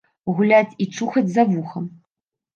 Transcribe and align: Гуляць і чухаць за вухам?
Гуляць 0.37 0.77
і 0.85 0.87
чухаць 0.97 1.25
за 1.35 1.47
вухам? 1.53 1.83